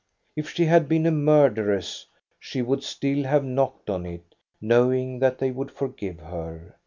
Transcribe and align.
If 0.35 0.49
she 0.49 0.65
had 0.65 0.89
been 0.89 1.05
a 1.05 1.11
murderess, 1.11 2.07
she 2.39 2.63
would 2.63 2.81
still 2.81 3.23
have 3.25 3.45
knocked 3.45 3.87
on 3.87 4.07
it, 4.07 4.33
knowing 4.59 5.19
that 5.19 5.37
they 5.37 5.51
would 5.51 5.69
forgive 5.69 6.21
her. 6.21 6.73